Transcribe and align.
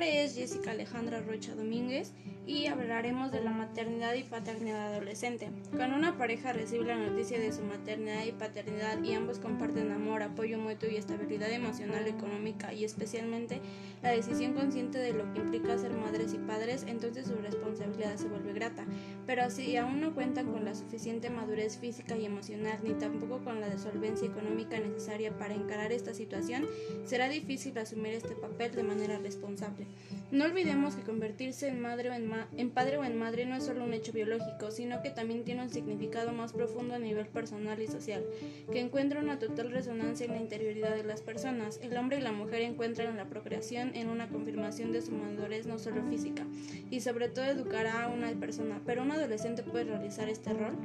nombre 0.00 0.24
es 0.24 0.34
Jessica 0.34 0.70
Alejandra 0.70 1.20
Rocha 1.20 1.54
Domínguez 1.54 2.10
y 2.50 2.66
hablaremos 2.66 3.30
de 3.30 3.42
la 3.42 3.52
maternidad 3.52 4.14
y 4.14 4.24
paternidad 4.24 4.92
adolescente. 4.92 5.50
Cuando 5.76 5.96
una 5.96 6.18
pareja 6.18 6.52
recibe 6.52 6.84
la 6.84 6.96
noticia 6.96 7.38
de 7.38 7.52
su 7.52 7.62
maternidad 7.62 8.24
y 8.24 8.32
paternidad 8.32 9.00
y 9.04 9.14
ambos 9.14 9.38
comparten 9.38 9.92
amor, 9.92 10.24
apoyo 10.24 10.58
mutuo 10.58 10.88
y 10.90 10.96
estabilidad 10.96 11.52
emocional, 11.52 12.08
económica 12.08 12.72
y 12.74 12.84
especialmente 12.84 13.60
la 14.02 14.10
decisión 14.10 14.54
consciente 14.54 14.98
de 14.98 15.12
lo 15.12 15.32
que 15.32 15.38
implica 15.38 15.78
ser 15.78 15.92
madres 15.92 16.34
y 16.34 16.38
padres, 16.38 16.84
entonces 16.88 17.28
su 17.28 17.36
responsabilidad 17.36 18.16
se 18.16 18.26
vuelve 18.26 18.52
grata. 18.52 18.84
Pero 19.26 19.48
si 19.50 19.76
aún 19.76 20.00
no 20.00 20.12
cuentan 20.12 20.50
con 20.50 20.64
la 20.64 20.74
suficiente 20.74 21.30
madurez 21.30 21.78
física 21.78 22.16
y 22.16 22.26
emocional 22.26 22.78
ni 22.82 22.94
tampoco 22.94 23.44
con 23.44 23.60
la 23.60 23.78
solvencia 23.78 24.26
económica 24.26 24.80
necesaria 24.80 25.30
para 25.38 25.54
encarar 25.54 25.92
esta 25.92 26.14
situación, 26.14 26.66
será 27.04 27.28
difícil 27.28 27.78
asumir 27.78 28.14
este 28.14 28.34
papel 28.34 28.74
de 28.74 28.82
manera 28.82 29.18
responsable. 29.18 29.86
No 30.32 30.46
olvidemos 30.46 30.96
que 30.96 31.02
convertirse 31.02 31.68
en 31.68 31.80
madre 31.80 32.10
o 32.10 32.12
en, 32.12 32.39
en 32.56 32.70
padre 32.70 32.98
o 32.98 33.04
en 33.04 33.18
madre 33.18 33.46
no 33.46 33.56
es 33.56 33.64
solo 33.64 33.84
un 33.84 33.94
hecho 33.94 34.12
biológico, 34.12 34.70
sino 34.70 35.02
que 35.02 35.10
también 35.10 35.44
tiene 35.44 35.62
un 35.62 35.70
significado 35.70 36.32
más 36.32 36.52
profundo 36.52 36.94
a 36.94 36.98
nivel 36.98 37.26
personal 37.26 37.80
y 37.80 37.86
social, 37.86 38.24
que 38.70 38.80
encuentra 38.80 39.20
una 39.20 39.38
total 39.38 39.70
resonancia 39.70 40.26
en 40.26 40.32
la 40.32 40.40
interioridad 40.40 40.94
de 40.94 41.04
las 41.04 41.22
personas. 41.22 41.80
El 41.82 41.96
hombre 41.96 42.18
y 42.18 42.22
la 42.22 42.32
mujer 42.32 42.62
encuentran 42.62 43.08
en 43.08 43.16
la 43.16 43.28
procreación 43.28 43.94
en 43.94 44.08
una 44.08 44.28
confirmación 44.28 44.92
de 44.92 45.02
su 45.02 45.12
madurez 45.12 45.66
no 45.66 45.78
solo 45.78 46.02
física, 46.04 46.46
y 46.90 47.00
sobre 47.00 47.28
todo 47.28 47.44
educará 47.44 48.04
a 48.04 48.08
una 48.08 48.30
persona, 48.32 48.80
pero 48.86 49.02
un 49.02 49.12
adolescente 49.12 49.62
puede 49.62 49.84
realizar 49.84 50.28
este 50.28 50.52
rol. 50.52 50.76